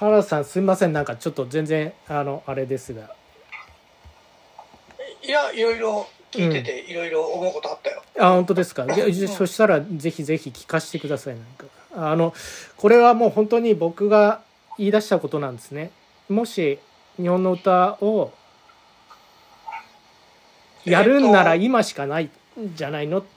[0.00, 0.94] 原さんすみません。
[0.94, 3.10] なんかちょっと全然あのあれですが。
[5.22, 8.02] いやいろいろ聞いてて、いろいろ思うことあったよ。
[8.18, 8.86] あ本当ですか？
[9.36, 11.66] そしたらぜひぜひ聞かせてくださいなんか。
[11.94, 12.32] あの
[12.78, 14.40] これはもう本当に僕が
[14.78, 15.90] 言い出したことなんですね。
[16.30, 16.78] もし
[17.18, 18.32] 日本の歌を
[20.86, 23.18] やるんなら今しかないんじゃないの？
[23.18, 23.28] って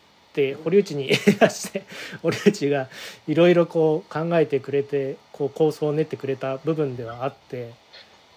[0.63, 1.15] 堀内に 出
[1.49, 1.83] して
[2.21, 2.87] 堀内が
[3.27, 7.71] いろいろこう考えてくれてこう構想を練ってくれた部分ではあって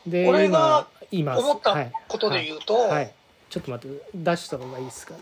[0.07, 3.15] で俺が今今思ったはいことで言うと、はいはい。
[3.51, 5.21] ちょっと待って出した方がいいですかね。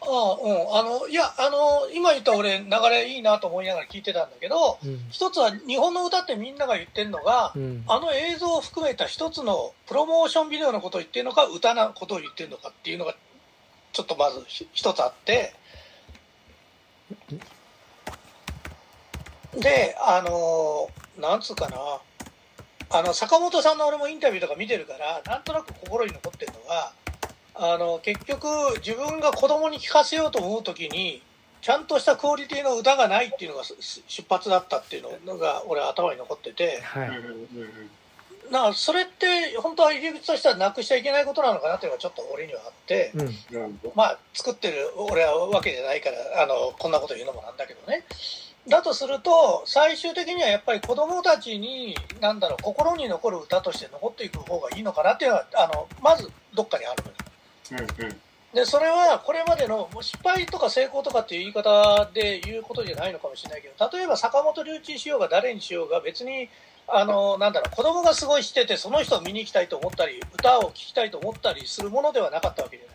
[0.00, 0.78] ああうん。
[0.78, 5.06] あのいやあの今言った俺流れいいなと思いながら聞いてたんだけどうん。
[5.10, 7.84] 一つは日本の歌ってみんなが言ってるのが、うん。
[7.86, 13.14] あの映像を含めた一つのプロモーションビデオのことを言ってるのか歌のことを言ってるのかっていうのが
[13.92, 15.54] ちょっとまずひ一つあって
[19.54, 21.76] であのなんつうかな。
[22.90, 26.92] あの坂本さんの俺もインタビューとか見てるからなんとなく心に残ってるのが
[27.56, 28.46] あの結局
[28.84, 31.20] 自分が子供に聴かせようと思う時に
[31.60, 33.74] ちゃんとしたクオリティの歌がないっていうのがす
[34.06, 36.80] 出発だったっていうのが俺頭に残ってて。
[36.82, 37.08] はい
[38.50, 43.22] だからそれって本当は入り口としてはなくしちゃいけないことなのかなっていうのがちょっと俺にはあって、う
[43.58, 43.80] ん。
[43.94, 48.04] まあ作ってる俺はわけじゃないからあのこんなこと言うのもなんだけどね。
[48.68, 58.14] だとすると最終的にはやっぱり子供たちになんだろう心に残る歌として残っていく方がいいのかなっていうのはあのまずどっかにあるのよ。
[58.54, 66.48] でそれはこれまでのもう失敗とか成功とかっていう言い方で言うことじゃないのかもしれないけど例えば坂本龍一にしようが誰にしようが別に
[66.86, 72.94] あのなんだろう子供がすごいしててその人を見に行きたいと思ったり歌を聴きたいと思ったりするものではなかったわけじゃない。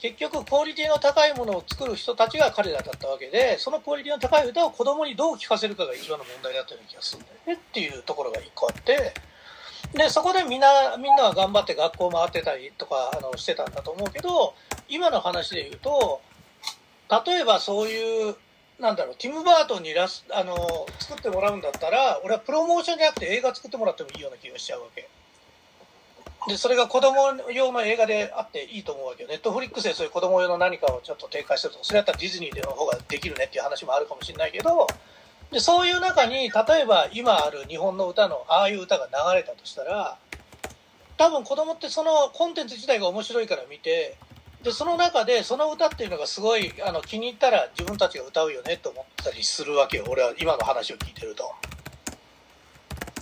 [0.00, 7.52] 結局クオリティの高いものを作る人たちが彼らだったわけでそのクオリティの高い歌を子供にどう聴かせるかが一番の問題だったような気がするんだよね。
[7.54, 9.12] っていうところが一個あって
[9.92, 14.54] でそこでみんなみんなは頑張って学校回ってたりとかあのしてたんだと思うけど
[14.88, 16.20] 今の話で言うと
[17.26, 18.36] 例えばそういう
[18.80, 20.56] なんだろうティム・バートンにラスあの
[20.98, 25.08] 作ってもらうんだったら俺はプロモーションじゃなくて映画作ってもらってもいいような気がしちゃうわけ。
[26.48, 27.16] でそれが子供
[27.52, 34.86] 用の映画であっていいと思うわけよネットフリックスでそういう子供用の何かをちょっと展開するとそれだったらディズニーでの方ができるねっていう話もあるかもしれないけど。
[35.52, 40.16] でそういう中に例えば今ある日本の歌のああいう歌が流れたとしたら
[41.16, 44.16] 多分子供ってそのコンテンツ自体が面白いから見て
[44.62, 50.04] でその中でその歌っていうのがすごいあの気に入ったら自分たちが歌うよねと思ったりするわけよ。
[50.08, 51.54] 俺は今の話を聞いてると。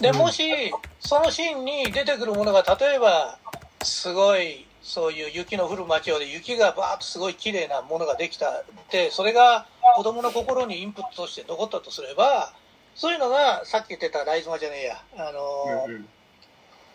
[0.00, 3.38] でもしそのシーンに出てくるものが例えば
[3.82, 9.66] すごいそういう雪の降る街をで雪がバーッとすごい綺麗なものができたでそれが
[9.97, 12.53] 子供の心にインプットとして残ったとすれば
[12.94, 15.03] そういうのがさっき言ってたライズマじゃねえや。
[15.16, 16.18] あのー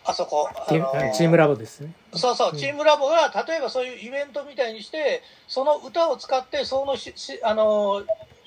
[0.06, 1.92] あそこあチのーーチームラボですね。
[2.14, 2.58] そうそう、うん。
[2.58, 8.02] チームラボが例えばそういうイベントみたいにしてその歌を使ってそのししあの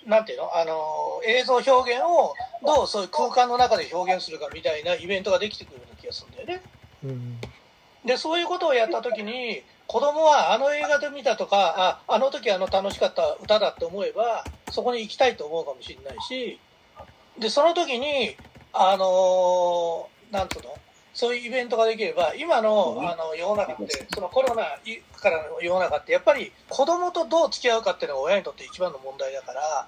[0.06, 0.56] なんていうの？
[0.56, 2.34] あの映像表現を
[2.66, 6.64] どうそういう空間の中で表現するかみたいなイベントができてくるような気がするんだよね。
[7.04, 7.38] うん。
[8.06, 16.60] でそういうことをやった時に子供はあの映画で見たとかああの時あの楽しかった歌だって思えばそこに行きたいと思うかもしれないし
[17.38, 18.38] でその時に
[18.72, 20.78] あのなんつうの？
[21.18, 24.78] そういうイベントができれば今のあの世の中ってそのコロナ
[25.20, 29.88] からの世の中ってやっぱり子供とどう付き合うかっていうのが親にとって一番の問題だから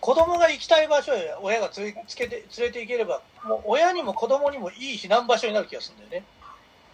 [0.00, 6.26] 子供が行きたい場所へ親が連れつけて連れて行ければもう親にも子供にもいい避難場所になる気がするんだよね。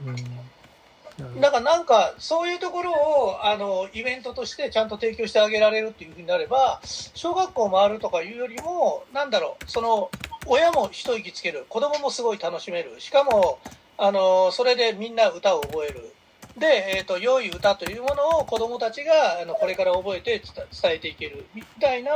[0.05, 10.11] うんだからなんかそういうところをあのイベントとしてちゃんと提供してあげられるっていうふうになれば小学校回るとかいうよりもなんだろうその
[10.47, 13.59] 親も一息つける子供もすごい楽しめるしかも
[13.99, 16.13] あのそれでみんな歌を覚える
[16.59, 22.15] で、えー、と良い歌というものを子供たちがあのこれから覚えて伝伝えていけるみたいな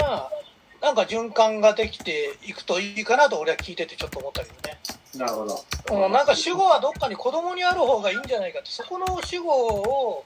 [0.81, 4.79] なんか循環ができていくといいかなと俺は聞いててちょっと思ったけどね。
[5.17, 6.05] なるほど。
[6.07, 10.25] うん、なんか主語はどっかに子供にある方がいいんじゃないかってそこの主語を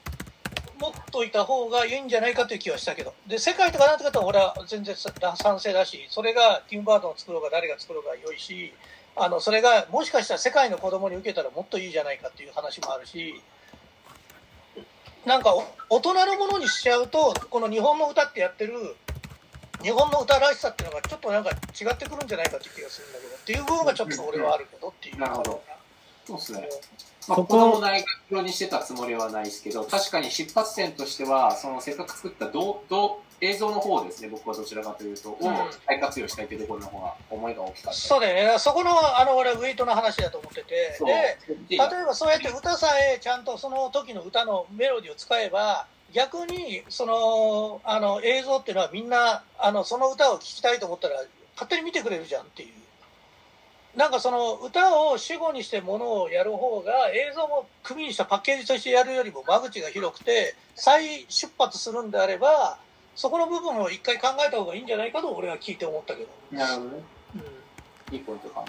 [0.79, 3.13] 持っといた方がいいんじゃないかという気はしたけど。
[3.27, 8.73] で世界とかなんて方は俺は全然賛成だしそれがティム・バートンを作ろうが誰が作ろうが良いし
[9.15, 13.41] あのそれがもしかしたら世界の子供に受けたらもっといいじゃないかっていう話もあるし
[15.25, 15.55] なんか
[15.89, 18.95] 大人のものにしちゃうとこの日本の歌ってやってる
[19.81, 25.19] 日本の歌らしさっていうのがちょっとなんか違ってくるんじゃないかっていう気がするんだけどっていう部分がちょっと俺はあるけどっていう。
[25.19, 25.61] なるほど。
[26.25, 26.69] そうですね。
[27.27, 33.09] まあ、ここ子供大学にしてたつもりはないですけど、確かに出発点としては、そのせっかく作ったどうどう
[33.41, 35.55] 映像の方ですね、僕はどちらかというと、をうん
[35.87, 37.99] 再活用したいというところの方が思いが大きかった。
[37.99, 38.59] そうだよね。
[38.59, 40.97] そこの、あの、俺、ウェイトの話だと思ってて。
[41.67, 51.15] で例えばそうやって歌さえちゃんとその時の歌のメロディーを使えば逆にそのあの映像っていうのはみんなあのその歌を聴きたいと思ったら
[51.55, 52.69] 勝手に見てくれるじゃんっていう
[53.95, 62.77] なんかその歌を主語にしてものをやる方が映像も組にしたパッケージとしてやるよりも間口が広くて再出発するんであれば
[63.15, 66.29] そこの部分を一回考えた方がいいんじゃないかと俺は聞いて思ったけど。
[66.51, 67.03] なるほどね。
[67.35, 68.67] うんいいポイントかも。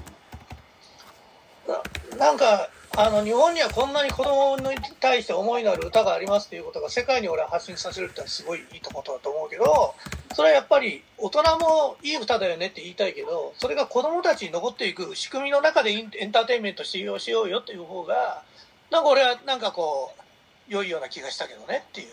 [2.17, 9.94] なんかあの日本にはこんなに子供に対して思いのある歌がありますっていうことが世界に俺は発信させるってのはすごいいいことだと思うけど
[10.34, 18.43] それはやっぱり大人もいい歌だよねって言いたいけどそれが子供たちに残っていく仕組みの中でエンターテインメントしようしようよっていう方が
[18.90, 22.06] なんか俺はなんかこう良いような気がしたけどねっていう。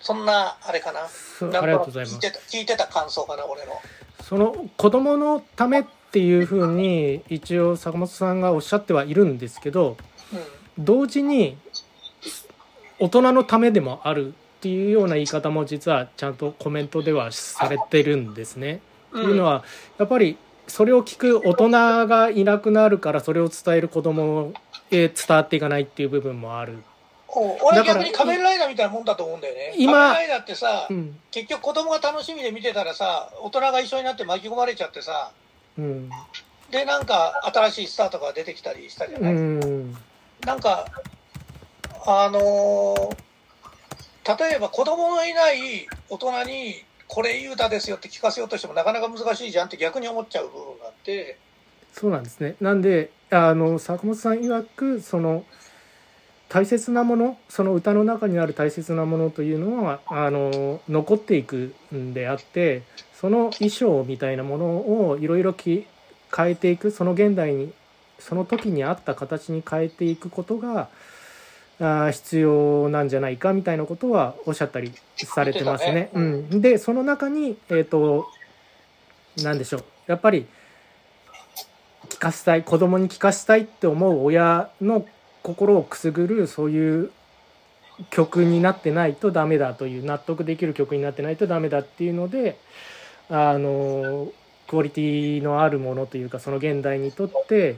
[0.00, 1.08] そんなあれかな。
[1.08, 2.14] そうなんありがとうございます。
[2.14, 3.72] 聞いてた聞いてた感想かな俺の。
[4.22, 5.84] その子供のため
[6.16, 9.98] っていうふうに一応坂本さんがおっしゃってはいるんですけど
[10.78, 11.58] うん同時に
[12.98, 18.80] 大人のためでもあるっていうような言い方も実はちゃんとコメントではされてるんですね。
[19.10, 19.62] っていうのは
[19.98, 24.54] やっぱりそれを聞く大人がいなくなるからそれを伝える子供
[24.90, 26.82] へ伝わっていかないっていう部分もある。
[27.28, 29.74] お俺逆に仮面ライダーみたいなもんだと思うんだよね。
[29.76, 35.32] 今仮面ライダーってさ、うん結局子供が楽しみで見てたらさ、大人が一緒になって巻き込まれちゃってさ、
[35.78, 36.10] うん。
[36.70, 39.92] で、なんか新しいスタートが出てきたりしたじゃうない、ん。
[40.44, 40.86] なんか、
[42.06, 43.16] あのー
[44.38, 51.38] 例えば子供のいない大人に、これいい歌ですよって聞かせようとしてもなかなか難しいじゃんって逆に思っちゃう部分があって、
[51.92, 52.56] そうなんですね。
[52.60, 55.44] なんであの坂本さん曰くその
[56.48, 62.82] 大切なものその歌の中にある大切なものというのはあの残っていくんであって
[63.20, 64.66] その衣装みたいなもの
[65.08, 65.86] をいろいろき
[66.34, 67.72] 変えていくその現代に
[68.18, 70.88] その時に合った形に変えていくことが
[71.78, 76.10] あー必要なんじゃないかみたいなことはおっしゃったりされてますね。
[76.14, 78.26] 言ってうん、でその中にえっ、と
[79.42, 79.84] 何でしょう。
[80.06, 80.46] やっぱり
[82.08, 85.06] 聞かせたい子供に聞かせたいって思う親の
[85.42, 87.10] 心をくすぐるそういう
[88.10, 92.58] 曲になってないとダメだという納得できる曲になってないとダメだっていうので
[93.28, 94.28] あの
[94.68, 97.76] クオリティのあるものというかその現代にとって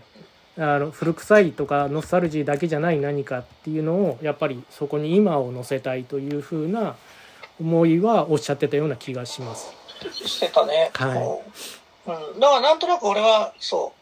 [0.56, 6.96] あの古臭いとかノスタルジーだけじゃない何かっていうのをやっぱりそこに今を乗せたいというふうな
[7.60, 9.72] 思いはおっしゃってたような気がします。
[10.12, 10.90] してたね。
[10.94, 11.40] は
[12.06, 12.40] いうん。
[12.40, 13.92] だからなんとなく俺は、そ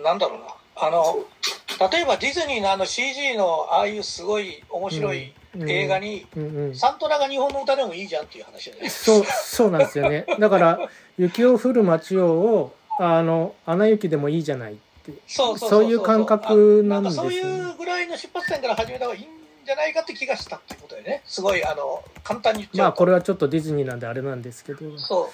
[0.00, 0.46] う、なんだろうな。
[0.76, 1.24] あの、
[1.90, 8.88] 例えばディズニーのあの CG のああいうすごい面白いうん映画に、うんうんサントラが日本の歌でもいいじゃんっていう話だよね。
[8.88, 10.78] そうそうなんですよね だから
[11.18, 19.26] 「雪を降る街を」を「あのアナ雪」でもいいじゃないってそうそうそういう感覚なんですよあかそういうぐらいの出発点から始めた方がいいん
[19.64, 21.22] じゃないかって気がしたってことだよね。
[21.24, 22.82] すごい、あの、簡単に言っちゃうと。
[22.82, 25.28] まあこれはちょっとディズニーなんであれなんですけどそう。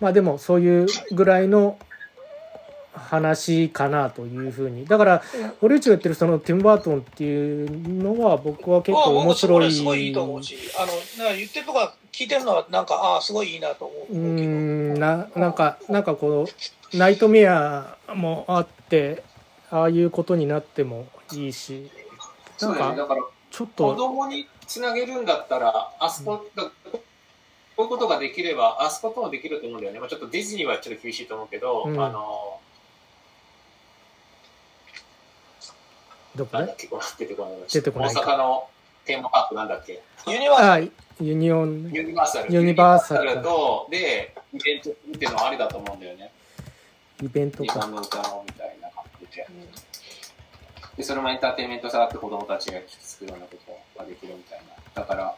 [0.00, 1.78] まあでもそういうぐらいの
[2.96, 10.86] 話かなというふうにだからうん堀内が言ってるそのティム・バートンっていうのは僕は結構面白いすごいいいと思うし、あの、
[11.24, 14.16] なんか言ってるとか聞いてるのは、なんか、ああ、すごいいいなと思うう。
[14.16, 16.46] んななんかなんかこ
[16.92, 19.22] うナイトメアもあって
[19.70, 21.90] ああいうことになってもいいし
[22.60, 22.96] なそうんだよね。
[22.96, 26.70] かだから、ちょっ子と供につなげるんだったら、あそこ、だこ
[27.78, 30.00] ういうことができれば、あそこともできると思うんだよね。
[30.00, 32.58] まあ、ちょっとディズニーはちょっと厳しいと思うけど、うんあの、
[36.36, 36.58] どこで？
[36.58, 37.54] なんだっけ、こう出てこない。
[37.68, 38.68] 出てこないか大阪の
[39.04, 40.02] テーマパークなんだっけ？
[40.28, 42.52] ユニバーサあルユニオンユニバーサル。
[42.52, 46.30] ユニバーサルユニバと、で、イベントっていうのはありだと思うんだよね。
[47.22, 49.46] イベントか日本の歌のみたいな感じで。
[50.98, 55.02] で、それもエンターテインメントさって子供たちが聞きつくようなことができるみたいな。
[55.02, 55.34] だから、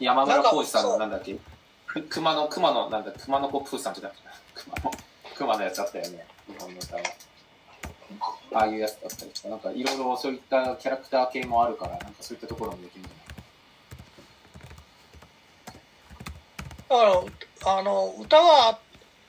[0.00, 1.36] 山村浩二さんのなんだっけ？
[1.86, 4.22] く熊の、熊の、なんだ、熊の子プーさんじゃなくて、
[4.54, 4.90] 熊の、
[5.36, 6.26] 熊のやつあったよね。
[6.48, 7.02] 日本の歌は。
[8.52, 13.12] ああいうやつだったりとか、なんかいろいろそういったキャラクター系もあるから、なんかそういったところもできるんじゃ
[16.94, 17.02] ない？
[17.06, 17.28] だか
[17.64, 18.78] ら、あの、歌は、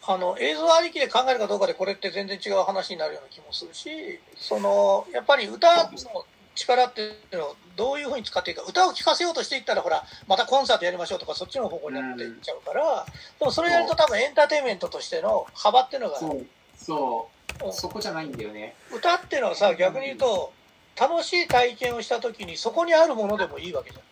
[0.06, 6.26] あの、映像ありきで考えるかどうかでこれって全然違う話になるような気もするし、その、やっぱり歌の
[6.56, 13.06] 力っていうのをどういうふうに使っていいか、歌を聴かせようとしていったら、ほら、またコンサートやりましょうとか、そっちの方向になっていっちゃうから、
[13.40, 16.46] でもそれやると多分エンターテインメントとしての幅っていうのが、そう、
[16.78, 17.33] そう。
[17.72, 18.76] そこじゃないんだよね。
[18.92, 20.52] 歌ってのはさ逆に言うと
[21.00, 24.04] 楽しい体験をした時にそこにあるものでもいいわけじゃん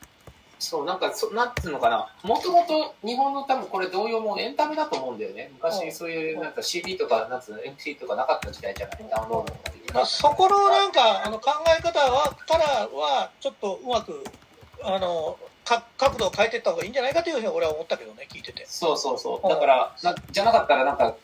[0.61, 2.07] そう、なんか、そなんつうのかな。
[2.21, 5.51] もともと日本の多分これ同様もエンタメだと思うんだよね。
[5.55, 9.09] 昔そういうなんか CD とか、なんつうの、MP とかなかった時代じゃない。
[9.09, 14.23] ダウンロードとかできなまあ、そこのなんかあの考え方はからはちょっとうまく
[14.83, 19.49] あのか角度を変えていった方がいいんじゃないかというふうに俺は思ったけどね聞いててそうそうそう。
[19.49, 21.15] だから、なじゃなかったらなんか、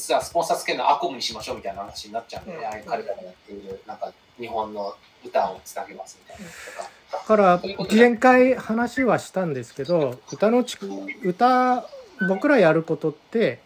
[0.00, 2.64] さ、スポンサーつけるのアコムにしましょうみたいな話になっちゃうんで、うん。
[2.64, 6.50] ああいう彼らがやっている、なんか、日本の歌をつなげますみたいな。
[6.50, 6.98] とか。
[7.12, 10.78] だから前回話はしたんですけど歌のち
[11.22, 11.86] 歌
[12.28, 13.60] 僕らやることって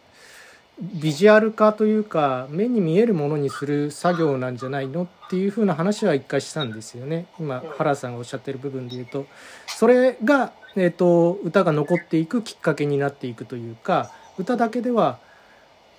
[0.80, 7.26] ビジュアル化というか目に見えるものにする作業なんじゃないのっていうふうな話は一回したんですよね。
[7.38, 7.68] 今うん。
[7.70, 9.26] 原さんがおっしゃってる部分で言うと。
[9.66, 15.18] それが、えー、と歌が残っていくきっかけになっていくというか歌だけでは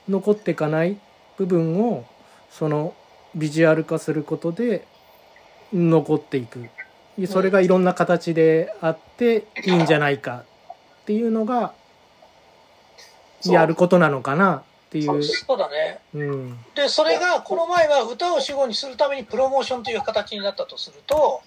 [0.10, 0.98] 残っていかない
[1.38, 2.06] 部分を
[2.50, 2.94] その
[3.36, 4.86] ビジュアル化することで
[5.74, 6.70] 残っていく。
[7.28, 10.44] それがいろんな形であっていいんじゃないか
[11.04, 11.74] っていうのが
[13.46, 15.24] やることなのかなっていう。
[15.24, 16.00] そうだね。
[16.14, 16.58] うん。
[16.76, 21.42] でそれがこの前は歌を主語にするためにプロモーションという形になったとすると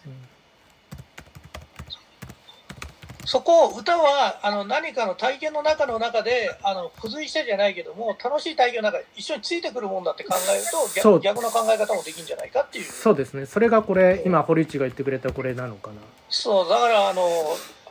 [3.27, 11.21] そこを歌はあの何かの体験の中の中であの付随してじゃないけども楽しい体験の中で一緒についてくるもんだって考えるとそう。
[11.21, 12.85] 逆逆の考え方もできるんじゃないかっていう。
[12.85, 13.47] そうですね。
[13.47, 15.97] それがこれ今堀内が言ってくれたこれなのかな。
[16.31, 17.23] そうだからあの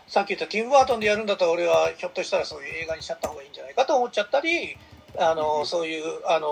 [0.08, 4.78] さっき言ったティム・バートンでやるんだったら俺はひょっとしたらそういう映画にしちゃった方がいいんじゃないかと思っちゃったり
[5.18, 6.48] あのそういうあの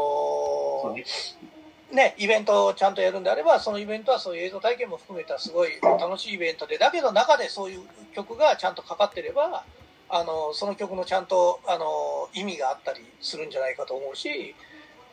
[1.94, 7.82] ね、イベントをちゃんとやるんであればそのイベントはそういう映像体験も含めたすごい楽しいイベントでだけど中でそういう
[8.16, 9.64] 曲がちゃんとかかってれば
[10.10, 11.86] あのその曲のちゃんとあの
[12.34, 14.56] 意味があったりするんじゃないかと思うし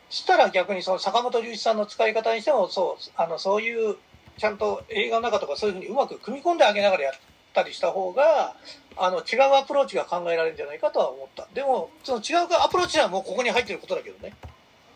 [0.09, 3.97] したら逆にその坂本龍一さんの使い方にしてもそうあのそういう
[4.39, 7.15] ちゃんと映画の中とかそういうふうにうまく組み込んであげながらやっ
[7.53, 8.55] たりした方が
[8.97, 11.47] あの違うアプローチが考えられるんじゃないかとは思った。
[11.55, 14.35] でもその違うアプローチはもうここに入ってることだけどね。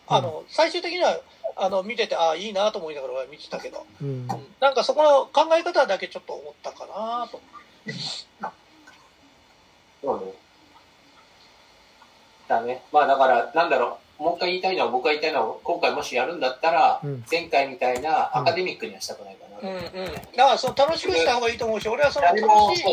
[0.07, 1.19] あの最終的には
[1.57, 4.09] あの見ててああいいなと思いながら見てたけど、うん。
[4.09, 4.29] うん
[4.61, 7.41] なんかそこの考え方だけちょっと思ったかなと。
[10.03, 10.33] そうね。
[12.49, 12.83] だね。
[12.93, 17.25] まあだから、なんだろう、もう一回言いたいのは、僕が言いたいのは、今回もしやるんだったら、うん。
[17.31, 19.69] 前回みたいなアカデミックにはしたくないかな。
[19.69, 19.83] うんうん。
[19.83, 22.39] だからその楽しくした方がいいと思うし俺はその楽
[22.77, 22.81] し。
[22.81, 22.85] い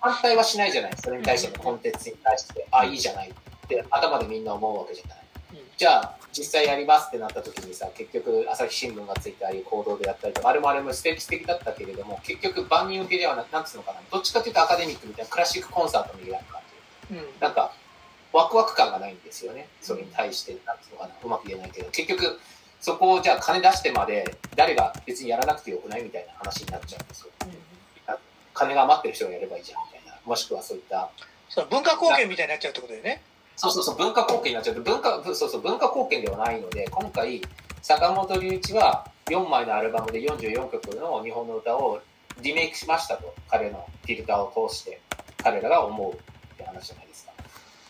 [0.00, 0.92] 反対はしないじゃない。
[0.96, 3.32] それに対してのコンテンツに対して、あいいじゃないっ
[3.68, 5.18] て頭でみんな思うわけじゃない、
[5.52, 5.58] うん。
[5.76, 16.60] じゃあ実際やりますってなった時にさ結局朝日新聞がついてああいう行動でやったりとかあれもあれも素敵素敵だったけれども結局万人受けではなくなんつうのかなどっちかというとアカデミックみたいなクラシックコンサートみたいな感
[17.10, 17.18] じう。
[17.18, 17.24] ん。
[17.40, 17.72] なんか
[18.32, 19.68] ワクワク感がないんですよね。
[19.80, 21.90] それに対してなんつうのかなうまく言えないけど。
[21.90, 22.38] 結局
[22.80, 27.30] そこをじゃあ金出してまで誰が別にやらなくてよくないみたいな話になっちゃうんですよ。
[28.54, 30.18] 金が余ってる人がやればいいじゃんみたいな。
[30.24, 31.10] もしくはそういった
[31.48, 33.22] その文化貢献みたいになっちゃうってことだよね
[33.60, 37.42] そうそうそう文化貢献になっちゃうと文化そうそう文化貢献ではないので今回
[37.82, 42.00] 坂本龍一は4枚のアルバムで44曲の日本の歌を
[42.40, 45.02] リメイクしましたと彼のフィルターを通して
[45.44, 46.16] 彼らが思うっ
[46.56, 47.32] て話じゃないですか。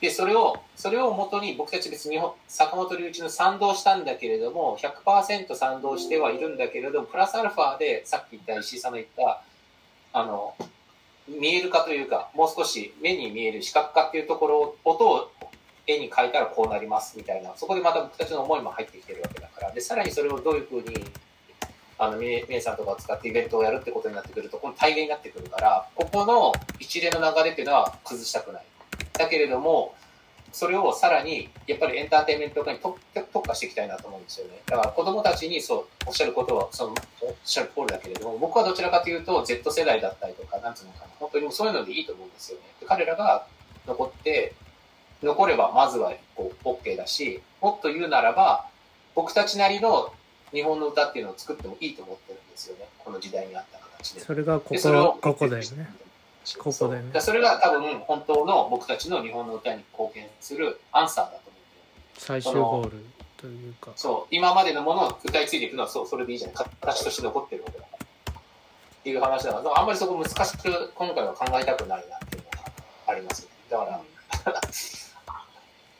[0.00, 9.44] でそれをそれをもとに僕たち別に坂本龍一の賛同したんだけれども100%賛同してはいるんだけれどもプラスアルファでさっき言った石井さんの言った
[10.14, 10.56] あの
[11.28, 15.30] 見える化というかもう少し目に見える視覚化っていうところを音を
[15.90, 19.72] 絵に描いたらこうなりますみたいなそこでまた僕たちの思いも入ってきてるわけだから。
[19.72, 21.04] でさらにそれをどういうふうに
[21.98, 28.64] あのミネミネさんとかを使ってイベントをやるってことになってくるとこの体現になってくるからここの一連の流れっていうのは崩したくない。
[29.18, 29.94] だけれども
[30.52, 34.62] それをさらにやっぱりエンターテインメント化に特特化していきたいなと思うんですよね。
[34.66, 41.06] だから子供たちにそうおっしゃることはそのおっしゃる通りだけれども僕はどちらかというと Z 世代だったりとかなんつうのかな。
[41.20, 42.64] 本当にもうそういうのでいいと思うんですよね。
[42.86, 43.46] 彼らが
[43.86, 44.54] 残って
[45.22, 48.66] 残ればまずはこう OK だしもっと言うならば
[49.14, 50.12] 僕たちなりの
[50.52, 52.86] 日本の歌っていうのを作ってもいいと思ってるんですよね。
[52.98, 54.20] この時代に合った形で。
[54.20, 55.94] それがここここだよね。
[56.58, 57.20] ここだよね。
[57.20, 62.20] それが多分本当の僕たちの日本の歌に貢献するアンサーだと思ってる。
[62.20, 63.04] 最終ゴール
[63.36, 63.92] というか。
[63.94, 66.56] そう今までのものを歌い継いでいくのはそうそれでいいじゃない。
[66.80, 67.98] 形として残ってるわけだから
[68.38, 72.72] っていう話だからあんまりそこ難しく今回は考えたくないなっていうのが
[73.06, 73.48] ありますね。
[73.70, 74.04] だからだから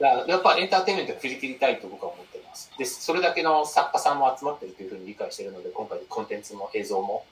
[0.00, 2.70] やっぱエンターテインメントに振り切りたいと僕は思ってます。
[2.78, 7.24] でそれだけの作家さんも集まってるというふうに理解しているので今回コンテンツも映像も。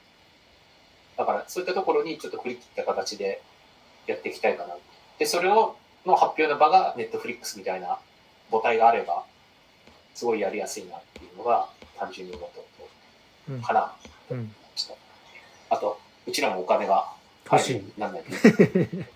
[1.16, 3.42] だからそういったところにちょっと振り切った形で
[4.06, 4.76] やっていきたいかな。
[5.18, 7.98] でそれをの発表の場がネットフリックスみたいな
[8.50, 9.24] 母体があれば
[10.14, 13.92] すごいやりやすいなっていうのが単純に思ったかな。
[14.30, 14.52] うん。
[15.70, 17.12] あと、うちらもお金が
[17.50, 17.76] 欲しい。
[17.76, 17.92] い。
[17.96, 18.28] なんだけ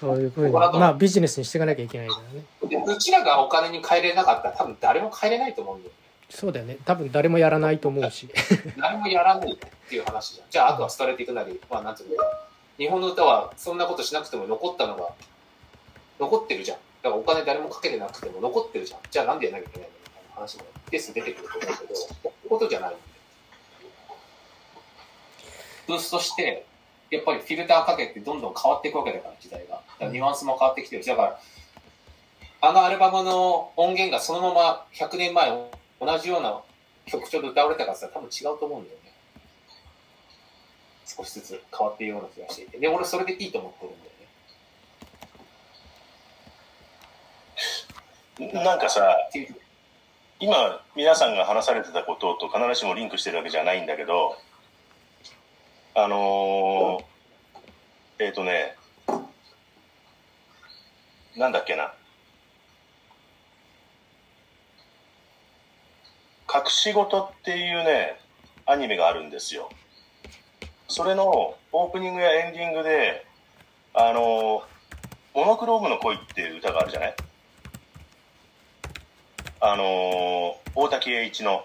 [0.00, 2.44] そういうふうにまあビジネスにしていかなきゃいけないからね
[2.86, 5.96] ど、うちらがお金に変えれなかったら多分誰も変えれないと思うんだよね。
[6.30, 8.28] そうだよね多分誰もやらないと思うし
[8.78, 10.46] 誰もやらないっていう話じゃん。
[10.48, 12.24] じゃあ、あとは廃れていくなり、まあ、なんていうの
[12.78, 15.10] 日本の歌はそんなことしなくても残ったのが、
[16.18, 16.78] 残ってるじゃん。
[17.02, 19.00] だからお金誰もかけてなくても残ってるじゃん。
[19.10, 22.94] じゃあなんでやらなきゃいけないのみたいな話もです出てくると思うけど、そういうことじゃない。
[25.86, 26.64] ブーストして、
[27.10, 29.74] やっぱりフィルターかけてどんどん変わっていくわけだから、時代が。
[29.74, 31.40] だからニュアンスも変わってきてるし、だから、
[32.62, 35.50] あのアルバムの音源がそのまま100年前
[36.00, 36.60] 同じような
[37.06, 39.12] 曲調で歌われたから多分違うと思うんだよね。
[41.04, 42.78] 少しずつ変わっているような気がしていて。
[42.78, 43.94] で、俺それでいいと思ってるん
[48.38, 48.64] だよね。
[48.64, 49.16] なんかさ、
[50.38, 54.38] 今皆さんが話されてたことと必ずしもリンクしてるわけじゃないんだけど、
[55.94, 58.76] あのー、えっ、とね、
[61.36, 61.92] なんだっけな。
[66.52, 68.20] 隠し事っていうね、
[68.66, 69.68] アニメがあるんですよ。
[70.88, 73.26] それのオープニングやエンディングで、
[73.94, 74.62] あのー、
[75.34, 77.14] モノクロームの恋っていう歌があるじゃない？
[79.60, 81.64] あのー、大滝栄一の。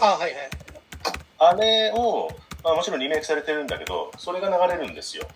[0.00, 0.32] あはいはい。
[1.38, 2.28] あれを、
[2.64, 5.26] まあ、もちろんリメイクされてるんだけど、それが流れるんですよ。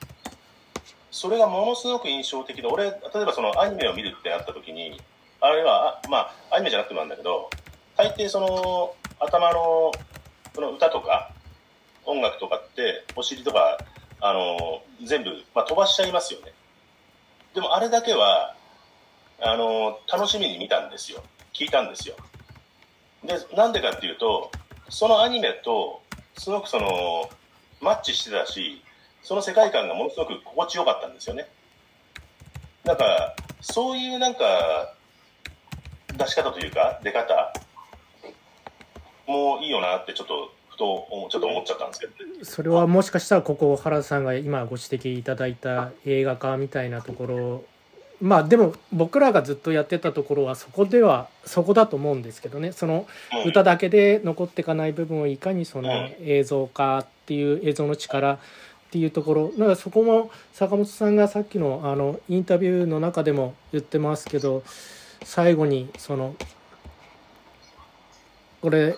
[1.10, 5.00] それがものすごく印象的で、俺、例えばそのアニメを見るってなった時に、
[5.40, 6.18] あれは、あま
[6.50, 7.50] あ、アニメじゃなくてもなんだけど、
[7.96, 9.92] 大抵その、頭の、
[10.54, 11.32] その歌とか、
[12.04, 13.78] 音楽とかって、お尻とか、
[14.20, 16.52] あの、全部、まあ、飛ばしちゃいますよね。
[17.54, 18.54] でもあれだけは、
[19.40, 21.22] あの、楽しみに見たんですよ。
[21.52, 22.16] 聞いたんですよ。
[23.24, 24.50] で、なんでかっていうと、
[24.88, 26.02] そのアニメと、
[26.36, 27.30] すごくその、
[27.80, 28.82] マッチしてたし、
[29.22, 31.48] その世界観がものすごく心地よかったんですよね。
[32.84, 34.94] なんか、そういうなんか、
[36.16, 37.52] 出し方というか、出方
[39.26, 42.12] もういいよなってちょっと、ふと、ちょっと思っちゃったんですけど。
[42.44, 47.64] それはもしかしたらここ原田さんが今ご指摘いただいた映画化みたいなところ
[48.20, 52.72] まあでも僕らがずっとやってたところはそこではそこだと思うんですけどね。
[52.72, 53.06] その
[53.44, 58.38] うん歌だけで残っていかない部分をいかにそのうん映像化っていう映像の力っ
[58.90, 64.62] ていうところだからそこも坂本さんがさっきのあのインタビューの中でも言ってますけど
[65.22, 66.34] 最後にその
[68.62, 68.96] これ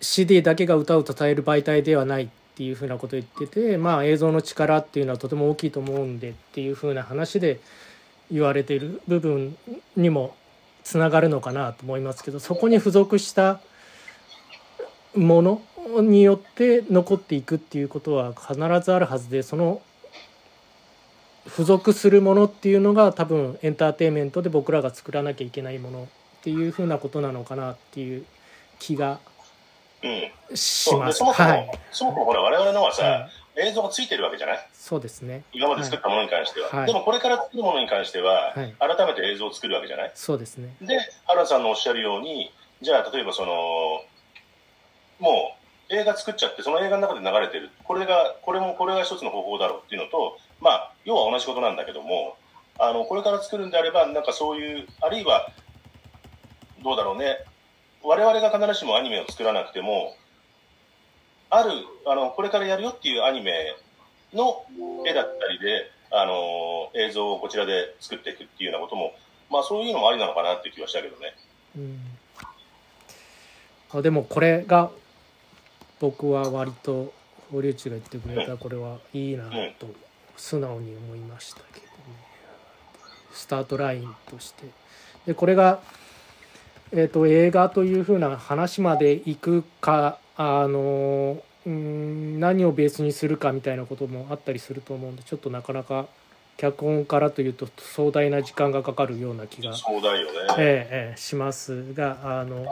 [0.00, 7.60] CD だけが歌を称える媒体ではないっていうふうなことを言っててまあ映像の力っていうのはとても大きいと思うんでっていうふうな話で
[8.30, 9.56] 言われている部分
[9.96, 10.34] にも
[10.82, 13.60] つながるのかなと思いますけどそこに付属した
[15.14, 15.62] もの
[16.02, 19.82] によって残っていくっていうことは必ずあるはずでその
[21.46, 26.06] 付属するものっていうのが多分エンターテインメントで僕らが作らなきゃいけないものっ
[26.42, 28.24] ていうふうなことなのかなっていう
[28.78, 29.18] 気が
[30.02, 30.56] うん。
[30.56, 30.94] し。
[30.96, 31.18] ます。
[31.18, 34.68] でそもそも、はい、そもそもほら、我々のはさ、はい映像がついてるわけじゃない？
[34.72, 35.42] そうですね。
[35.52, 36.68] 今まで作ったものに関しては。
[36.68, 40.12] はいでもこれから作るものに関しては、はい改めて映像を作るわけじゃない？
[40.14, 40.74] そうですね。
[40.80, 43.52] で、原田さんのおっしゃるように、じゃあ例えばその、
[45.18, 45.56] も
[45.90, 47.70] う映画作っちゃって、その映画の中で流れてる。
[47.84, 52.36] これが、これも、これが一つの方法だろうっていうのと、まあ、要は同じことなんだけども、
[52.78, 55.50] あの、これから作るんであれば、なんかそういう、あるいは、
[56.84, 57.38] どうだろうね。
[58.04, 60.14] 我々が必ずしもアニメを作らなくても、
[61.50, 61.72] ある、
[62.06, 63.74] あの、これからやるよっていうアニメ
[64.32, 64.64] の
[65.06, 69.12] 絵だったりで、あの、映像をこちらで作っていくっていうようなことも、
[69.50, 71.34] まあそういうのもありなのかなって気はしたけどね。
[71.76, 72.00] うん、
[73.92, 74.90] あでもこれが
[75.98, 77.12] 僕は割と
[77.52, 79.44] 堀内が言ってくれたこれはいいな
[79.78, 79.88] と
[80.36, 81.90] 素直に思いましたけどね。
[83.32, 84.66] スタートラインとして。
[85.26, 85.80] でこれが、
[86.92, 96.06] えー、と映画というふうな話までいくかあのうん何をベースにするかみたいなこともあったりすると思うんでちょっとなかなか
[96.56, 100.38] 脚本からというと壮大な時間がかかるような気がそうだよね。
[100.56, 102.64] ええええしますがあの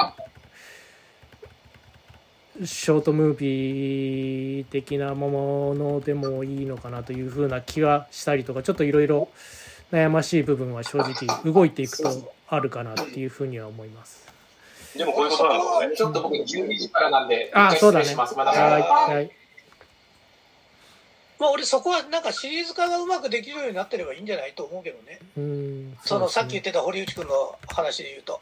[2.65, 9.29] ショートムービー的なものでもいいのかなというふうな気がしたりとかちょっといろいろ
[9.93, 14.28] 悩ましい部分は正直動いていくとあるかなっていうふうには思います。
[14.99, 15.97] でもこういうことなんだろうね。
[15.97, 18.05] ちょっと僕12時からなんで、あそうだね。
[18.05, 18.37] 一回失礼します。
[18.37, 19.31] まはいだはい
[21.39, 25.21] まあ俺そこはなんかシリーズ化がうまくできるようになってればいいんじゃないと思うけどね。
[25.37, 28.41] うんそのさっき言ってた堀内君の話で言うと。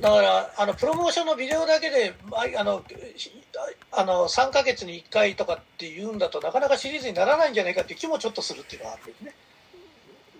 [0.00, 2.82] だからあのプロモーションのビデオだけでああの
[3.92, 9.34] あの3ヶ月に1回とかっていうんだとなかなかシリーズにならないんじゃないかっていう気もちょっとするっていうのはあるけどね。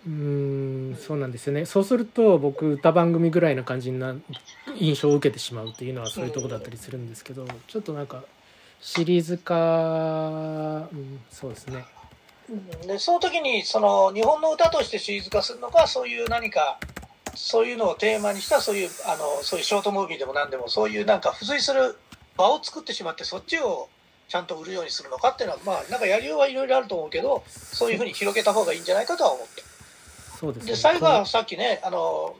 [0.06, 1.64] うーんそうなんですよね。
[1.64, 4.14] そうすると僕歌番組ぐらいな感じな
[4.76, 6.26] 印象を受けてしまうっていうのはそう。
[6.26, 8.22] いうとこだったりするんですけどちょっとなんか
[8.80, 11.84] シリーズ化、うん、そうですね。
[12.86, 16.78] でその時にその日本の歌としてシリーズ化するのかそういう何か
[17.34, 21.96] そういうのをテーマにしたそういうあのそういうショートムービーでも何でもそういうなんか付随する
[22.36, 23.88] 場を作ってしまってそっちを
[24.28, 29.73] ちゃんと売るようにするのかっていうのはまあなんかやりようはいろいろあると思うけどそういうふうに広げた方がいいんじゃないかとは思った。
[30.44, 30.72] そうですね。
[30.72, 32.36] で最後はさっきねあの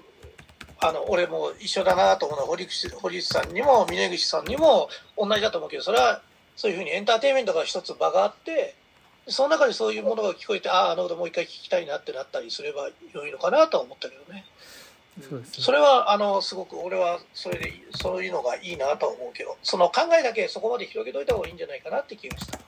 [0.81, 6.21] あの俺も一緒だなと思うのは堀口堀内さんにも峯岸さんにも同じだと思うけどそれは
[6.57, 8.75] そういうふうにエンターテインメントが一つ場があって
[9.27, 14.45] その中でそういうものが聞こえてあああのこともう一回聞きたいなってなったりすれば良いのかなとは思ったけどね。
[15.23, 15.43] そね。
[15.47, 22.59] それはあのすごく俺はそれでそういうのがいいなとは思うけどその考えだけそこまで広げといた方がいいんじゃないかなって気がした。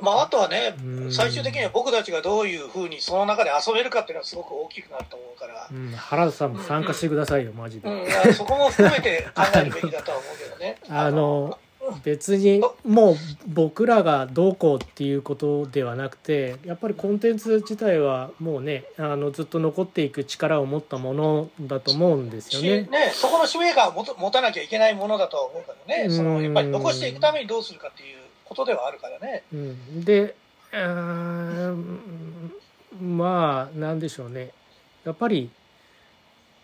[0.00, 1.12] まあ、あとはねうん。
[1.12, 10.76] 最終的には僕たちがどういうふうにその中で遊べるかっていうのはすごく大きくなると思うから、うん、原田さんも参加してくださいよマジで、うん、そこも含めて考えるべきだとは思うけどね。
[10.88, 11.58] あの
[12.04, 13.16] 別にもう
[13.48, 22.82] 僕らがどうこうっていうことではなくてやっぱりコンテンツ自体はもうねあのずっと残っていく力を持ったものだと思うんですよしね。
[22.82, 28.19] ね、そこの使命感を持た持たなきゃいけないものだとは思うからね、そのやっぱり残していくためにどうするかっていう
[28.50, 29.44] ことではあるからね。
[29.52, 30.34] うん、で
[30.72, 32.52] うん
[33.00, 34.50] まあなんでしょうね。
[35.04, 35.50] やっぱり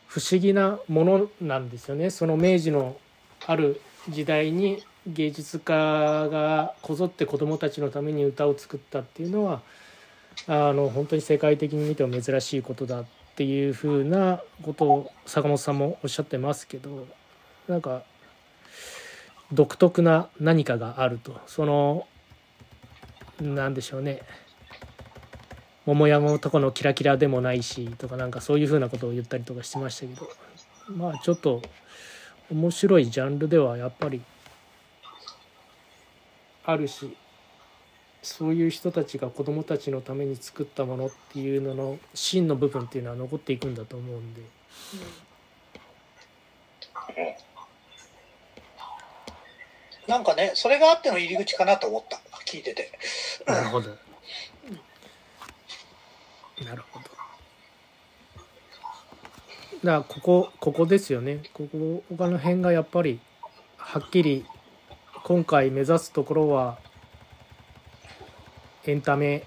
[0.09, 2.11] 不思議なものなんですよね。
[2.11, 2.97] その明治の
[3.47, 9.63] ある時代に芸術家がこぞって子どもたちのために歌を作ったっていうのは
[10.49, 13.05] あの本当に世界的に見ても珍しいことだっ
[13.37, 17.07] ていうふうなことを坂本さんもおっしゃってますけど
[17.69, 18.03] なんか
[19.53, 21.41] 独特な何かがあると。
[21.47, 22.07] その
[23.41, 24.23] なんでしょうね。
[25.85, 30.29] 桃山男のキラキラでもないしとかなんかそういうふうなことを言ったりとかしてましたけど。
[30.97, 31.63] まあちょっと
[32.51, 34.23] 面白いジャンルではやっぱり
[36.65, 37.17] あるし
[38.23, 44.43] そういう人たちが子供たちのために作ったものっていうのの真の部分っていうのは残っていくんだと思うんで。
[50.09, 52.93] なんかね、それがあっての入り口かなと思った、聞いてて。
[53.47, 53.91] なるほど。
[56.65, 57.05] なるほど。
[59.85, 61.43] だからここここですよね。
[61.53, 63.21] ここ他の辺がやっぱり
[63.77, 64.47] はっきり
[65.25, 66.79] 今回目指すところは
[68.87, 69.45] エンタメ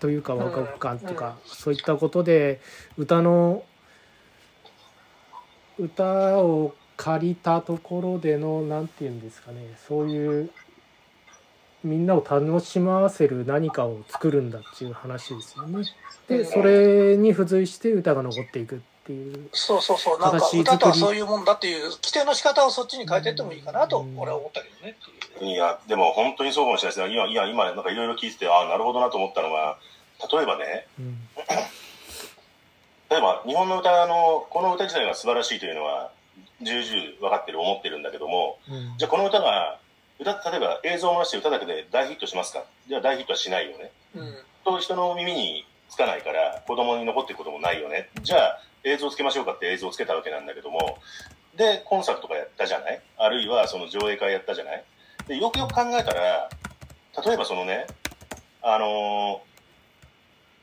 [0.00, 2.60] というかワクワク感とか、そういったことで
[2.96, 3.62] 歌の
[5.78, 10.50] 歌を借りたところでのなんて言うんですかねそういう
[11.82, 15.84] みんなを楽しませる何かを作るんだっていう話ですよね。
[16.28, 20.60] でそれに付随して歌が残っていくっていうそうそうそう、なんか形作り。
[20.62, 24.96] 歌とはそういうもんだっていう、規定の仕方をそっちに変えていってもいいかなと、俺は思ったけどね
[25.36, 27.12] っていや、でも本当にそうかもしれないですね。
[27.12, 29.76] 今、いや、今、なんかいろいろ聞いてて、ああ、なるほどなと思ったのは、
[30.32, 31.18] 例えばね、うん。
[33.10, 36.12] 例えば日本の歌の、この歌自体が素晴らしいというのは、
[36.62, 39.78] 重々分かってる、思ってるんだけども、うんじゃあこの歌が、
[40.18, 42.64] 歌、例えば映像を回して歌だけで大ヒットしますか？
[42.88, 43.90] じゃあ大ヒットはしないよね。
[44.14, 48.08] うんと人の耳につかないから、子供に残っていくこともないよね。
[48.22, 50.98] じゃあ映像つけましょうかって映像をつけたわけなんだけども、
[51.56, 53.00] で、コンサートとかやったじゃない？
[53.18, 54.84] あるいはその上映会やったじゃない？
[55.26, 56.48] で、よくよく考えたら、
[57.26, 57.86] 例えばそのね、
[58.62, 59.52] あのー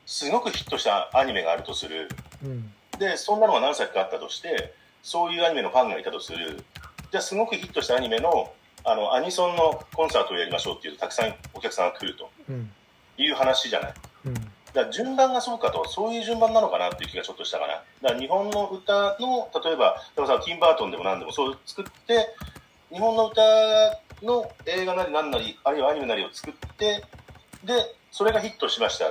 [0.06, 2.08] すごくヒットしたアニメがあるとする。
[2.44, 6.64] うんで、そんなのが何作かあったとして、そういうアニメのファンがいたとする。
[7.10, 8.52] じゃあすごくヒットしたアニメの、
[8.84, 12.70] あの、アニソンのコンサートをやりましょうっていうと、たくさんお客さんが来るとうん
[13.18, 13.94] いう話じゃない
[14.26, 17.74] うんだから順番がそうかと、そういう順番なのかなっていう気がちょっとしたかな。
[18.02, 22.34] だから日本の歌の、例えば、例えばさ、ティンバートンでも何でもそう作って、
[22.92, 23.42] 日本の歌
[24.22, 27.02] の映画なり何なり、あるいはアニメなりを作って、
[27.64, 27.74] で、
[28.12, 29.06] それがヒットしました。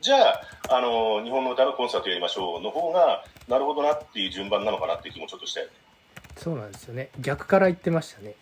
[0.00, 5.72] じゃあ、あの、日本の歌のコンサートやりましょうの方が、なるほどなっていう順番なのかなっていう気もちょっとしたよね。
[6.36, 8.34] そうなんですよね逆から言ってましたね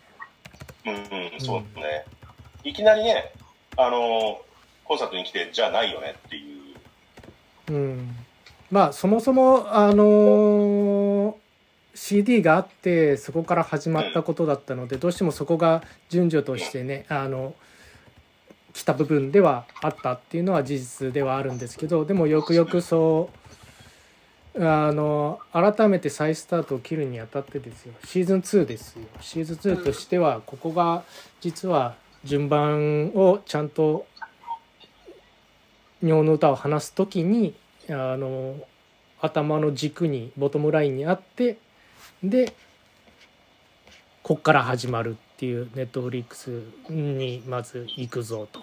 [0.85, 1.01] うんうん、
[1.39, 2.05] そうね。
[2.63, 3.33] いきなりね、
[3.77, 4.41] あの、
[4.85, 6.73] コンサートに来て、じゃあないよねってい
[7.69, 7.73] う。
[7.73, 8.15] うん
[8.71, 11.33] まあそもそもあのー
[11.95, 17.55] CD があってそこから始まったことだったのでどうしてもそこが順序としてねあの
[18.79, 23.29] 来た部分ではあったっていうのは事実ではあるんですけどでもよくよくそ
[24.55, 27.93] うあの改めて再スタートを切るにあたってですよ。
[28.05, 29.05] シーズン2ですよ。
[29.19, 31.03] シーズン2としてはここが
[31.41, 34.07] 実は順番をちゃんと
[36.01, 37.55] 日本の歌を話す時に
[37.89, 38.55] あの
[39.19, 41.57] 頭の軸にボトムラインにあって
[42.23, 42.53] で
[44.23, 48.61] こっから始まるっていうネットフリックスにまず行くぞと。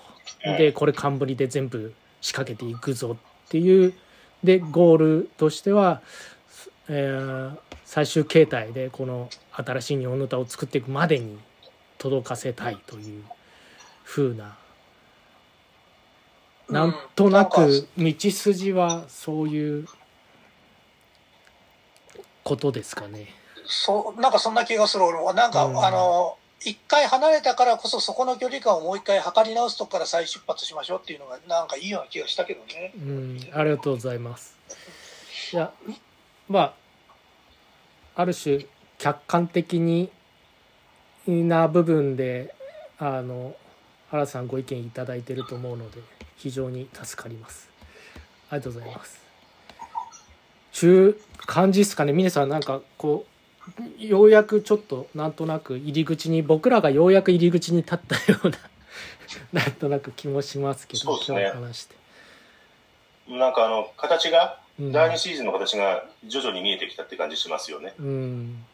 [0.59, 3.95] でこれ冠で全部仕掛けていくぞっていう。
[4.45, 6.03] でゴールとしては、
[6.89, 11.39] えー最終形態でこの新しい日本の歌を作っていくまでに
[11.99, 13.23] 届かせたいという
[14.05, 14.59] 風な。
[16.69, 19.87] なんとなく道筋はそういう
[22.43, 23.29] ことですかね。
[23.65, 25.05] そうなんかそんな気がする。
[25.05, 25.33] 俺は。
[25.33, 25.85] なんか、うん。
[25.85, 32.93] あの一回離れたからこそそこの距離感をもう一回測り直すとこから再出発しましょうっていうのがなんかいいような気がしたけどね。
[32.97, 34.57] うん、ありがとうございます。
[35.53, 35.73] いや、
[36.49, 36.75] まあ、
[38.17, 38.67] ある種
[38.99, 40.11] 客観的に
[41.27, 42.55] な部分で、
[42.99, 43.55] あの、
[44.11, 46.01] 原さんご意見いただいてると思うので、
[46.37, 47.69] 非常に助かります。
[48.49, 49.21] ありがとうございます。
[50.73, 53.36] 中感じですかね、峰さん、なんかこう、
[53.99, 58.59] ようやくちょっとなんとなく入り口に、僕らがようやく入り口に立ったような、
[59.53, 61.97] なんとなく気もしますけど、そうですね今日話して。
[63.29, 67.95] なんかあの、形が、うん第2シーズンの形が徐々に見えてきたって感じしますよね。
[67.99, 68.65] うん、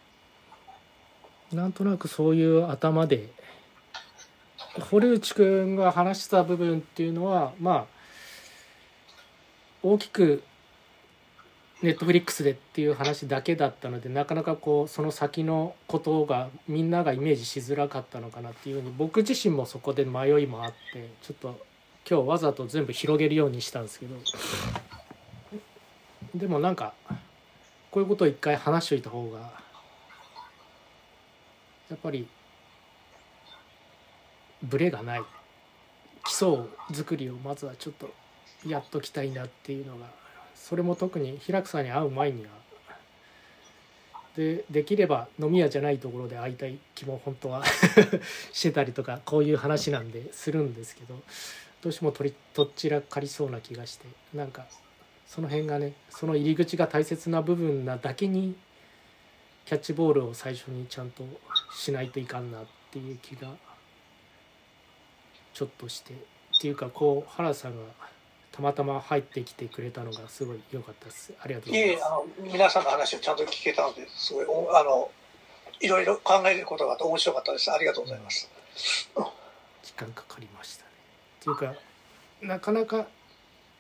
[1.53, 3.29] なんとなくそういう頭で
[4.91, 7.87] 堀内くんが話した部分っていうのはまあ
[9.83, 10.43] 大きく
[11.83, 21.61] ネットフリックスでっていう話だけだったのでなかなかこうその先のことがみんながイメージしづらかったのかなっていうふうに僕自身もそこで迷いもあってちょっと
[22.09, 24.17] 今日わざと全部広げるようにしたんですけど。
[26.35, 26.95] でもなんか
[27.91, 29.39] こういうことを一回話しといた方が
[31.91, 32.27] やっぱり
[34.63, 35.23] ブレがない。
[36.25, 38.09] 基礎作りをまずはちょっと
[38.67, 40.07] やっときたいなっていうのが
[40.63, 42.51] それも特に平草に会う前には
[44.37, 47.65] でできれば飲み屋じゃないところで会いたい気も本当は
[48.53, 51.21] してたりとかこういう話なんでするんですけど
[51.83, 54.65] どうしても取りとっちらかりそうな気がしてなんか
[55.27, 58.55] その辺がねその入り口が大切な部分なだけに
[59.67, 61.25] キャッチボールを最初にちゃんと
[61.75, 63.49] しないといかんなっていう気が
[65.53, 66.17] ちょっとしてっ
[66.61, 67.83] ていうかこう原さんが
[68.53, 71.33] たまたま入ってきてくれたのがすごい良かったです。
[71.41, 71.97] ありがとうございます。
[71.97, 75.11] いえあの皆さんの話をちゃんと聞けたのですごいおあの
[75.81, 77.73] いろいろ考えることがあって面白かったです。
[77.73, 78.51] ありがとうございます。
[79.83, 80.91] 時間かかりましたね。
[81.41, 81.75] っていうか
[82.43, 83.07] なかなか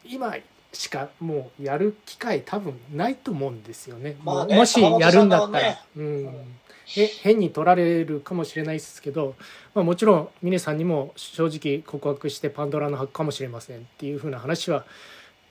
[0.05, 0.35] 今
[0.73, 5.79] しかもうやる機会多分ないと思うんですよね,もう、まあねもしやるんだったら、ね。
[5.97, 6.35] うん。
[6.85, 9.37] へ変に取られるかもしれないですけど、
[9.73, 14.85] まあ、もちろん峰さんにも正直告白してパンドラの箱かもしれませんっていうふうな話は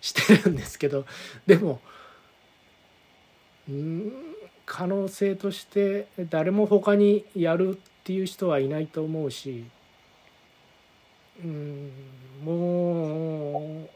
[0.02, 1.06] してるんですけど
[1.48, 1.80] でも
[3.70, 4.12] うん
[4.66, 9.66] 可能性として誰も他にやるっていう人はいないと思うし
[11.44, 11.92] うん
[12.44, 13.88] も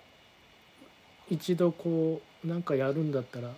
[1.25, 3.50] う一度こうなんかやるんだったら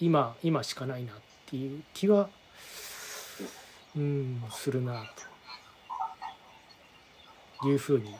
[0.00, 2.28] 今今しかないなっていう気は
[3.96, 5.04] うんするな
[7.60, 8.14] というふうに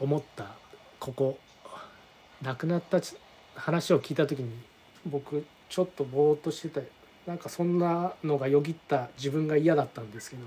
[0.00, 0.46] 思った
[0.98, 1.38] ここ
[2.40, 3.00] 亡くなった
[3.54, 4.50] 話を聞いた時に
[5.04, 6.80] 僕ちょっとぼーっとしてた
[7.26, 10.42] なんかそんなのがよぎった自分が嫌だったんですけど。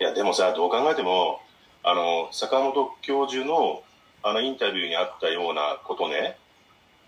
[0.00, 1.40] いや、でもさ、どう考えても、
[1.84, 3.82] あの、坂本教授の、
[4.24, 6.38] あの、インタビューにあったようなことね、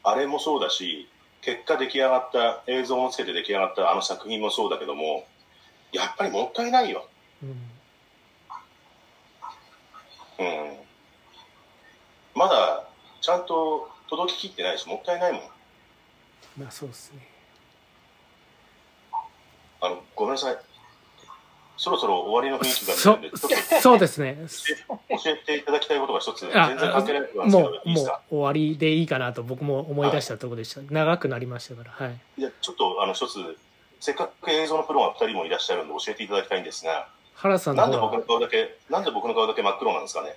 [0.05, 1.09] あれもそうだし、
[1.40, 5.26] 結果出来上がった、映像もつけて出来上がったあの作品もそうだけども、
[5.92, 7.09] やっぱりもったいないよ。
[7.42, 7.76] うん
[10.38, 10.76] うん。
[12.35, 12.87] まだ、
[13.22, 15.40] ちゃんと届ききってないし、もったいないもん。
[16.59, 17.26] まあそうですね
[19.81, 20.57] あの、ごめんなさい。
[21.76, 24.38] そろそろ終わりの雰囲気がそ出てるんで、ちょっとそうですね。
[24.88, 28.12] 教えていただきたいことが一つ、全あ然関係ないことなんですけもど、いいうですか？
[28.12, 30.38] もう終わりでいいかなと僕も思い出した。
[30.38, 32.18] ところでした、長くなりましたからはい。
[32.38, 33.38] いや、ちょっと、あの、一つ、
[34.00, 40.36] せっかく映像のプロが二人もいらっしゃるんで教えていただきたいんですが、原さんのなんで僕の顔だけ、なんで僕の顔だけ真っ黒なんですかね？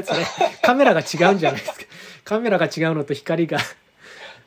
[0.62, 1.86] カメラが違うんじゃないですか？
[2.24, 3.58] カメラが違うのと光が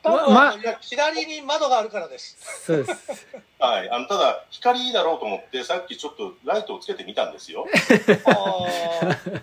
[0.03, 2.37] 多分、ま左に窓があるからです。
[2.65, 3.27] そうです。
[3.57, 3.89] はい。
[3.89, 7.65] あの、ただ、光だろうと思って、さっきちょっとライトをつけてみたんですよ。
[8.27, 9.41] あー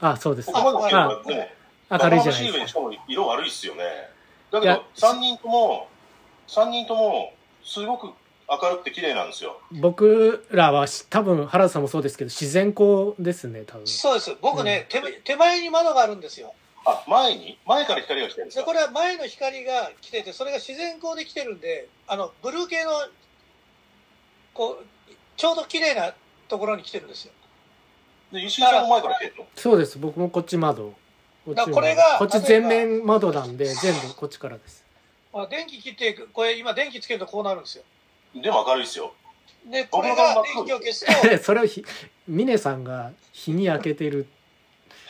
[0.00, 0.52] あ、そうですこ。
[0.52, 1.48] こまで来れば、でも、
[1.90, 2.68] 明るいじゃないですか。
[2.68, 3.82] しかも色悪いっすよね。
[4.52, 5.88] だけいやど、3人とも、
[6.46, 7.32] 三人とも、
[7.64, 8.12] すごく
[8.48, 9.58] 明るくて綺麗なんですよ。
[9.72, 13.86] 僕らはし多分原田さんもそうですけど自然光ですね多分。
[13.86, 14.36] そうです。
[14.40, 16.54] 僕ね、手手前に窓があるんですよ。
[16.86, 17.58] あ、前に？
[17.66, 22.90] 前から光が来てるんですで、かこれは前の光が来てて、それが自然光で来てるんで、あの、ブルー系の、
[24.52, 26.14] こう、ちょうど綺麗な
[26.48, 27.32] ところに来てるんですよ。
[28.32, 29.46] で、石井さんも前から来てるの？
[29.56, 29.98] そうです。
[29.98, 30.94] 僕もこっち窓。
[31.44, 34.82] こっちだこれがこっち全面窓なんで全部こっちからです。
[35.34, 37.84] あ電気切って、これ今電気つけるとこうなるんですよ。
[38.34, 39.12] でも明るいっすよ。
[39.70, 41.84] で、これが電気を消すと、 それをひ
[42.28, 44.26] 峰さんが日に焼けてる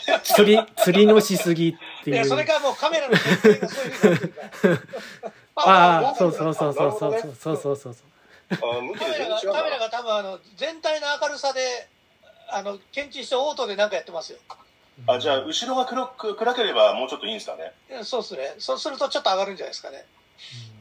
[0.22, 2.16] 釣り釣りのしすぎっていう。
[2.16, 4.82] いや、それがもうカメラの設定がそういうふうになってるか
[5.22, 5.30] ら。
[5.56, 8.76] ああそうそうそうそうそうそうそうそうそう。
[8.76, 9.40] あ向きでカメラが。
[9.40, 11.88] カメラが多分あの全体の明るさで
[12.48, 14.38] あの検知してオートでなんかやってますよ
[15.06, 17.72] あ、じゃあ、後ろが黒く暗ければもうちょっといいんですかね。
[18.04, 20.04] そうですねそうするとちょっと上がるんじゃないですかね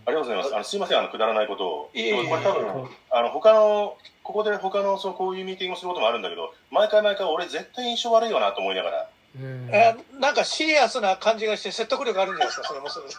[0.05, 0.55] ありがとうございます。
[0.55, 1.89] あの、すいません、あの、くだらないことを。
[1.93, 9.09] いえいえいえこれ多分、あの、他の、ここで他の、そう、こういうミーティングをすることもあるんだけど、毎回毎回俺絶対印象悪いよなと思いながら。
[9.39, 9.69] うん。
[9.71, 13.13] えなんかシリアスな感じがして説得力あるんじゃないですかそれもそれで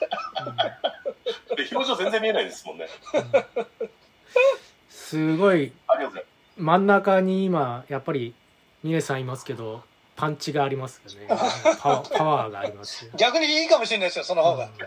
[1.65, 2.87] で表情全然見えないですもんね。
[4.89, 5.73] すごい。
[5.89, 6.25] ありがとうござい
[6.57, 8.35] 真ん中に今やっぱり
[8.83, 9.83] 峰さんいますけど
[10.17, 11.27] パンチがありますよね。
[11.29, 11.35] パ
[11.89, 14.79] ワー パワーがありますよ、逆にいいかもしれないですよその方が、ます。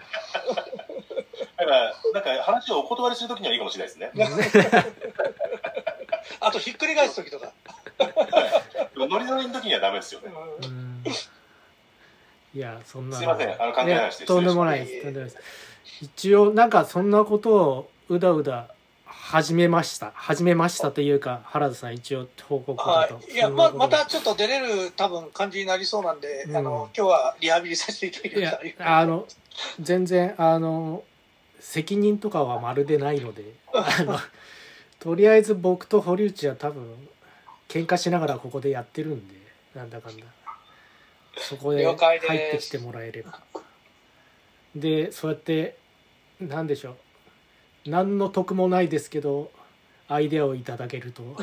[1.58, 4.12] だから、なんか話をお断りするときにはいいかもしれないですね。
[6.40, 7.52] あとひっくり返す時とか、
[8.96, 10.32] ノリノリの時にはダメですよね。
[10.62, 10.87] うん
[12.54, 13.62] いやそんなすいません。
[13.62, 15.02] あの関係ない話でやとんでもないです。
[15.04, 15.38] とんでもないです。
[16.02, 18.70] 一応なんかそんなことをうだうだ
[19.06, 20.12] 始めました。
[20.16, 23.20] 始めましたというか原田さん一応報告はと。
[23.30, 26.56] い、いやままたちょっと出れる多分感じになりそうなんで、うん。
[26.58, 29.28] あの今日はリハビリさせていただきましたあの
[29.80, 31.04] 全然あの
[31.60, 33.44] 責任とかはまるでないので
[33.74, 34.18] あの
[35.00, 36.86] とりあえず僕と堀内は多分
[37.68, 39.36] 喧嘩しながらここでやってるんで
[39.76, 40.24] なんだかんだ
[41.38, 43.40] そこで了入ってきてもらえれば。
[44.76, 45.78] でそうやって
[46.40, 47.90] なんでしょう。
[47.90, 49.52] 何の得もないですけど
[50.08, 51.24] アイデアをいただけると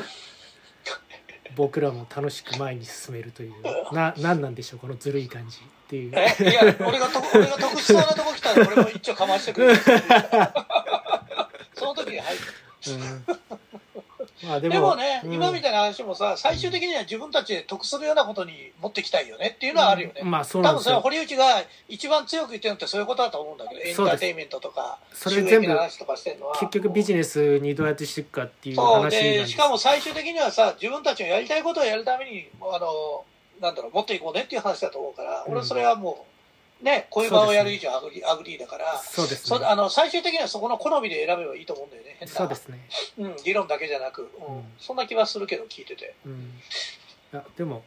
[1.55, 3.53] 僕らも楽しく前に進めるという。
[3.93, 5.57] な何なんでしょうこのずるい感じ。
[5.57, 6.11] っていう。
[6.15, 9.75] えいや俺がと俺が得しそうなとこ来たら俺も一応かましてくれる。
[11.75, 12.35] その時にはい
[12.87, 13.25] うん
[14.47, 15.33] まあででももね、うん。
[15.33, 21.45] 今みたいな話もさ最終的には自分たちで得するようなことに持ってきたいよねっていうのはあるよね、まあそうな多分それは堀内が
[21.87, 26.55] 一番強く言ってるのってそういうことだと思うんだけどエンターテインメントとかそれ全部収益の話とかしてるのは。
[26.59, 33.23] 結局ビジネスにどうやってしていくかっていう話でしかも最終的にはさ自分たちのやりたいことをやるためにあの
[33.61, 36.34] なんだろう持っていこうねっていう話だと思うから、うん俺はそれはもう
[36.85, 39.57] ねこういう場をやる以上アグリ,、アグリーだからそうですね。
[39.57, 42.33] そあの最終的にはそこの好みで選べばいいと思うんだよね変な。
[42.33, 42.87] そうですね。
[43.17, 44.55] うん、理論だけじゃなく、うん。
[44.57, 44.63] うん。
[44.79, 46.15] そんな気はするけど聞いてて。
[46.25, 46.33] うん。
[47.33, 47.83] いやでも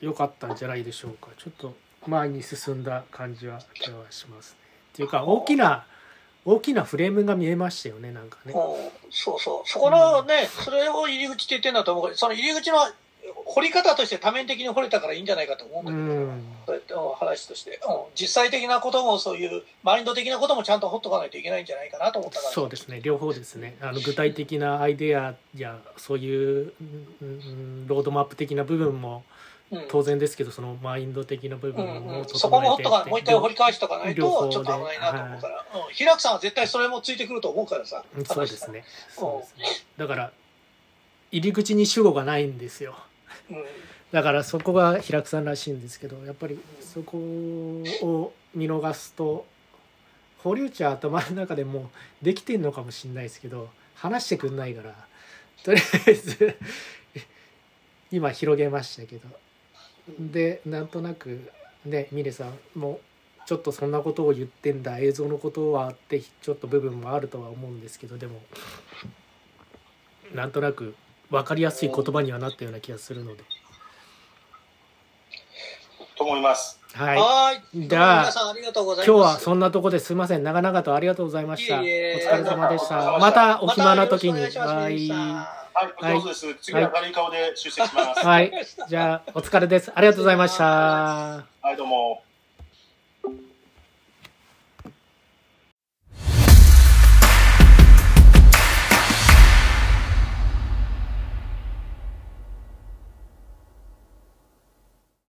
[0.00, 1.28] 良かったんじゃないでしょうか。
[1.38, 1.74] ちょっと
[2.06, 4.58] 前に進んだ感じは今日はしますね。
[4.92, 5.86] っていうか大きな
[6.44, 8.52] 大きなフレームが見えましたよねなんかね。
[8.52, 8.90] うん。
[9.10, 9.68] そうそう。
[9.68, 12.78] そこのね、それを入り口って言ってんだと思うその入り口の
[13.44, 15.94] 掘り方として多面的に掘れたからいいんじゃないかと思うんだう
[16.66, 17.96] けど、うやってうん話として、うん。
[18.14, 22.52] 実際的なこともそういうマインド的なこともちゃんと掘っとかないといけないんじゃないかなと思ったから。
[22.52, 23.00] そうですね。
[23.02, 23.76] 両方ですね。
[23.80, 29.24] あの具体的なアイデアやそういう、うんうんロードマップ的な部分も
[29.70, 29.84] うん。
[29.88, 38.78] 当然ですけどそのマインド的な部分うんもうん、そこも掘っとかてもう一回掘り返しとかないとちょっと危ないなと思うから、うん、平さんは絶対それもついてくると思うからさうんそうですね。
[38.78, 38.84] うん。
[39.14, 39.86] そうですね。
[39.96, 40.30] だから
[41.32, 42.90] 入り口に主語がないんですよ。
[42.90, 43.15] うん
[44.12, 49.46] だからそこが平久さんらしいんですけどやっぱりそこを見逃すと
[50.38, 51.90] 堀内は頭の中でも
[52.22, 54.94] うできてんのかもしれないですけど話してくんないから
[55.64, 56.56] とりあえず
[58.12, 59.46] 今広げましたけど。
[60.18, 61.50] でなんとなく
[61.84, 63.00] ね峰さんも
[63.46, 68.40] ちょっとそんなことを言ってんだ映像のことはあってちょっと部分もあるとは思うんですけどでも
[70.34, 70.94] なんとなく
[71.30, 73.44] 分かりやすい言葉にはなったような気がするので。
[76.16, 76.80] と思います。
[76.94, 77.18] はい。
[77.18, 77.88] はーい。
[77.88, 78.32] じゃあ。
[78.32, 80.42] 今日はそんなとこですいません。
[80.42, 81.80] 長々とありがとうございました。
[81.80, 83.14] おいえいえ疲れ様でした。
[83.14, 84.40] お疲れ様でしたまたお暇な時に。
[84.40, 85.08] はい。
[85.76, 86.22] はい。
[86.62, 88.24] 次は明るい顔で出席します。
[88.24, 88.52] はい。
[88.88, 89.92] じゃあ、お疲れです。
[89.94, 92.25] ありがとうございました。